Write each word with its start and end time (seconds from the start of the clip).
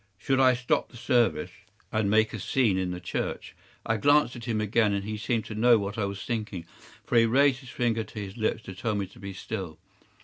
Should 0.17 0.39
I 0.39 0.55
stop 0.55 0.89
the 0.89 0.97
service 0.97 1.51
and 1.91 2.09
make 2.09 2.33
a 2.33 2.39
scene 2.39 2.75
in 2.79 2.89
the 2.89 2.99
church? 2.99 3.55
I 3.85 3.97
glanced 3.97 4.35
at 4.35 4.45
him 4.45 4.59
again, 4.59 4.93
and 4.93 5.03
he 5.05 5.15
seemed 5.15 5.45
to 5.45 5.53
know 5.53 5.77
what 5.77 5.99
I 5.99 6.05
was 6.05 6.23
thinking, 6.25 6.65
for 7.05 7.19
he 7.19 7.27
raised 7.27 7.59
his 7.59 7.69
finger 7.69 8.03
to 8.03 8.19
his 8.19 8.35
lips 8.35 8.63
to 8.63 8.73
tell 8.73 8.95
me 8.95 9.05
to 9.05 9.19
be 9.19 9.33
still. 9.33 9.77